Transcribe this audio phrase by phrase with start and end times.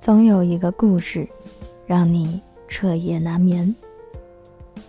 [0.00, 1.28] 总有一个故事，
[1.86, 3.70] 让你彻夜难眠；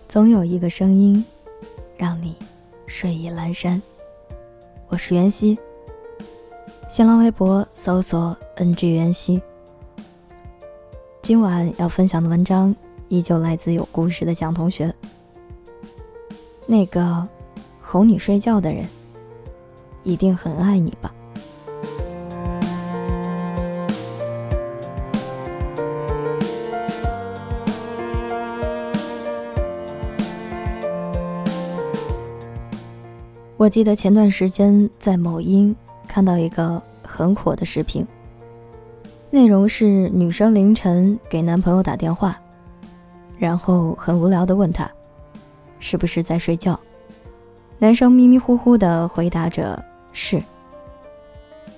[0.07, 1.23] 总有一个声音，
[1.97, 2.33] 让你
[2.87, 3.81] 睡意阑珊。
[4.87, 5.59] 我是袁熙，
[6.89, 9.41] 新浪微博搜索 “ng 袁熙”。
[11.21, 12.73] 今晚要分享的文章
[13.09, 14.95] 依旧来自有故事的蒋同学。
[16.65, 17.27] 那个
[17.81, 18.87] 哄你睡觉的人，
[20.03, 21.13] 一定很爱你吧？
[33.61, 35.75] 我记得前段时间在某音
[36.07, 38.03] 看到一个很火的视频，
[39.29, 42.35] 内容是女生凌晨给男朋友打电话，
[43.37, 44.89] 然后很无聊的问他，
[45.77, 46.79] 是不是在睡觉？
[47.77, 49.79] 男生迷迷糊糊的回答着
[50.11, 50.41] 是。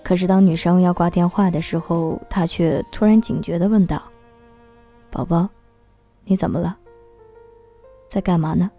[0.01, 4.01] 可是当女生要挂电话的时候，他却突然警觉的问道
[5.11, 5.49] ：“宝宝，
[6.23, 6.77] 你怎么了？
[8.07, 8.71] 在干嘛呢？”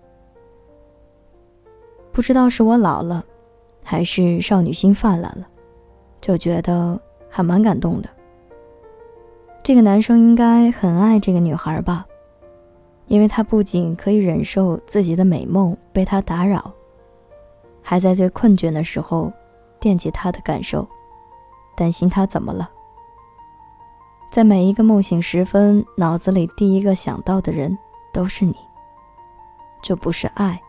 [2.15, 3.25] 不知道是我老了，
[3.83, 5.45] 还是少女心泛滥了，
[6.21, 6.99] 就觉得
[7.29, 8.09] 还蛮感动的。
[9.65, 12.07] 这个男生应该很爱这个女孩吧，
[13.09, 16.73] 因为他不仅可以忍受自己的美梦被她打扰，
[17.83, 19.33] 还在最困倦的时候
[19.81, 20.87] 惦记她的感受，
[21.77, 22.71] 担心她怎么了。
[24.31, 27.77] 在每一个梦醒时分，脑子里第一个想到的人
[28.13, 28.55] 都是你。
[29.83, 30.63] 这不是爱，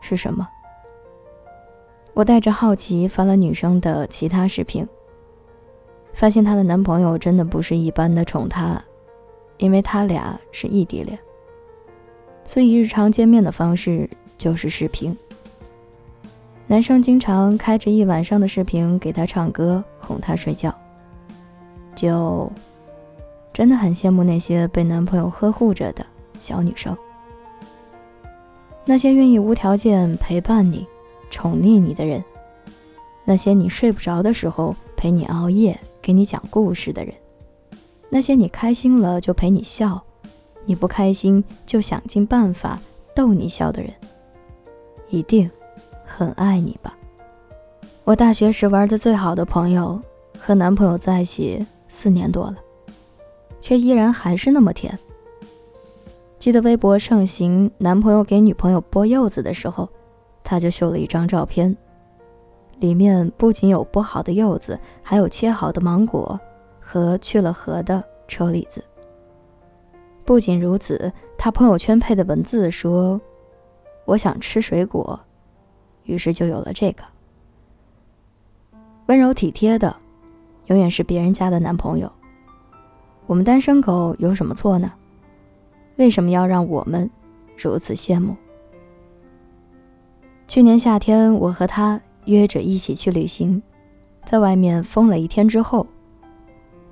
[0.00, 0.48] 是什么？
[2.12, 4.86] 我带着好奇翻了女生的其他视频，
[6.12, 8.82] 发现她的男朋友真的不是一般的宠她，
[9.58, 11.18] 因为他俩是异地恋，
[12.44, 15.16] 所以日常见面的方式就是视频。
[16.66, 20.74] 男生经常开着一晚上的视频给她唱歌哄她睡觉，
[21.94, 22.50] 就
[23.52, 26.04] 真的很羡慕那些被男朋友呵护着的
[26.38, 26.96] 小女生，
[28.84, 30.86] 那些愿意无条件陪伴你。
[31.30, 32.22] 宠溺你的人，
[33.24, 37.14] 那些你睡不着的时候陪你熬夜、给你讲故事的人，
[38.10, 40.02] 那些你开心了就陪你笑，
[40.66, 42.78] 你不开心就想尽办法
[43.14, 43.92] 逗你笑的人，
[45.08, 45.48] 一定
[46.04, 46.96] 很爱你吧？
[48.04, 50.00] 我大学时玩的最好的朋友
[50.38, 52.56] 和男朋友在一起四年多了，
[53.60, 54.98] 却依然还是那么甜。
[56.40, 59.88] 记得微博盛行男朋友给女朋友剥柚子的时候。
[60.42, 61.76] 他就秀了一张照片，
[62.78, 66.38] 里面不仅有剥好的柚子，还有切好的芒果
[66.80, 68.84] 和去了核的车厘子。
[70.24, 73.20] 不仅如此，他朋友圈配的文字说
[74.06, 75.18] ：“我想吃水果。”
[76.04, 77.04] 于是就有了这个
[79.06, 79.94] 温柔体贴的，
[80.66, 82.10] 永远是别人家的男朋友。
[83.26, 84.92] 我们单身狗有什么错呢？
[85.96, 87.08] 为什么要让我们
[87.56, 88.34] 如此羡慕？
[90.50, 93.62] 去年夏天，我和他约着一起去旅行，
[94.24, 95.86] 在外面疯了一天之后，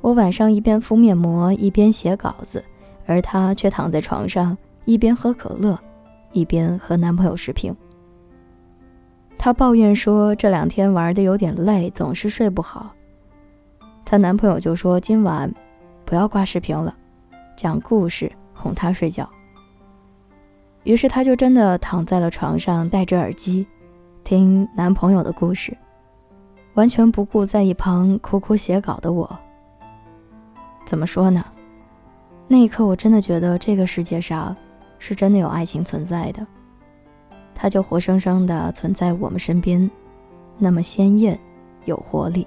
[0.00, 2.64] 我晚上一边敷面膜一边写稿子，
[3.04, 5.76] 而他却躺在床上一边喝可乐，
[6.30, 7.74] 一边和男朋友视频。
[9.36, 12.94] 她抱怨说这两天玩的有点累，总是睡不好。
[14.04, 15.52] 她男朋友就说今晚
[16.04, 16.94] 不要挂视频了，
[17.56, 19.28] 讲故事哄她睡觉。
[20.88, 23.66] 于是，她就真的躺在了床上，戴着耳机，
[24.24, 25.76] 听男朋友的故事，
[26.72, 29.38] 完全不顾在一旁苦苦写稿的我。
[30.86, 31.44] 怎么说呢？
[32.46, 34.56] 那一刻，我真的觉得这个世界上
[34.98, 36.46] 是真的有爱情存在的，
[37.54, 39.90] 它就活生生的存在我们身边，
[40.56, 41.38] 那么鲜艳，
[41.84, 42.46] 有活力。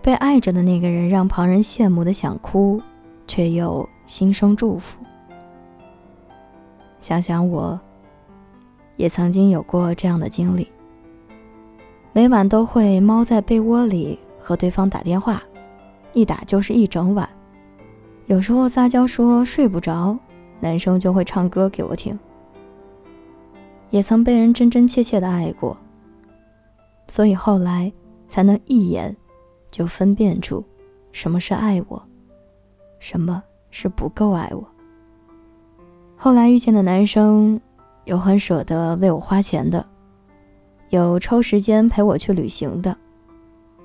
[0.00, 2.80] 被爱着的那个人，让旁人羡慕的想哭，
[3.26, 5.00] 却又心生祝福。
[7.06, 7.78] 想想我，
[8.96, 10.66] 也曾经有过这样的经历。
[12.12, 15.40] 每晚都会猫在被窝里和对方打电话，
[16.14, 17.28] 一打就是一整晚。
[18.24, 20.18] 有时候撒娇说睡不着，
[20.58, 22.18] 男生就会唱歌给我听。
[23.90, 25.76] 也曾被人真真切切的爱过，
[27.06, 27.92] 所以后来
[28.26, 29.16] 才能一眼
[29.70, 30.60] 就分辨出
[31.12, 32.02] 什么是爱我，
[32.98, 34.68] 什么是不够爱我。
[36.16, 37.60] 后来遇见的男生，
[38.04, 39.86] 有很舍得为我花钱的，
[40.88, 42.96] 有抽时间陪我去旅行的，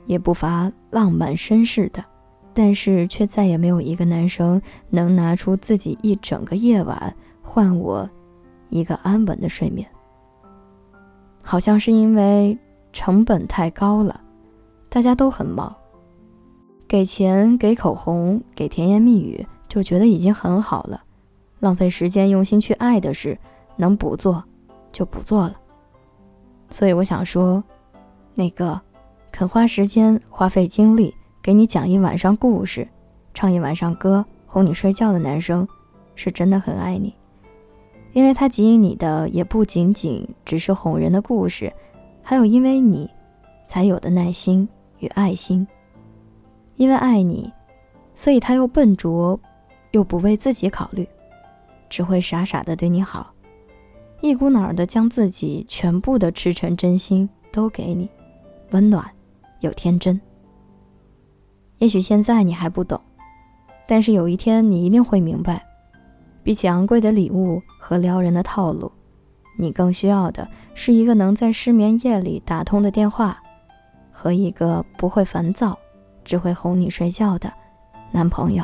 [0.06, 2.04] 也不乏浪漫绅士的，
[2.54, 8.10] 但是却再也没有一个男生能拿出自己一整个夜晚换我
[8.70, 9.88] 一个安稳的睡眠。
[11.44, 12.58] 好像是因为
[12.94, 14.22] 成本太高了，
[14.90, 15.76] 大家都很忙，
[16.88, 21.04] 给钱、给口红、给甜言蜜语，就觉得已经很好了。
[21.62, 23.38] 浪费时间用心去爱的事，
[23.78, 24.44] 能不做
[24.92, 25.56] 就不做了。
[26.70, 27.64] 所以我想说，
[28.36, 28.80] 那个
[29.32, 32.88] 肯花时间、花费精力给你讲一晚上故事、
[33.34, 35.68] 唱一晚上歌、哄你睡觉的男生，
[36.16, 37.16] 是真的很爱你，
[38.14, 41.72] 因为他给予你的也不仅仅只是哄人的故事，
[42.22, 43.10] 还有因为你
[43.68, 44.68] 才有的耐心
[45.00, 45.66] 与爱心。
[46.78, 47.54] 因为爱你，
[48.16, 49.40] 所以他又笨拙，
[49.92, 51.08] 又不为自己考虑，
[51.92, 53.32] 只会傻傻的对你好，
[54.22, 58.10] 一股脑的将自己全部的赤诚真心都给你，
[58.72, 59.06] 温暖
[59.60, 60.20] 又天真。
[61.78, 63.00] 也许现在你还不懂，
[63.86, 65.64] 但是有一天你一定会明白，
[66.42, 68.92] 比起昂贵的礼物和撩人的套路，
[69.60, 73.38] 你更需要的是一个能在失眠夜里打通的电话，
[74.12, 75.78] 和一个不会烦躁。
[76.24, 77.52] 只会哄你睡觉的
[78.12, 78.64] 男朋友。